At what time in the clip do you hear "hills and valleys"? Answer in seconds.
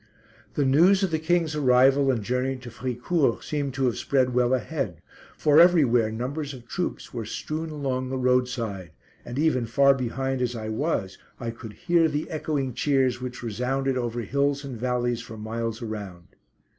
14.21-15.21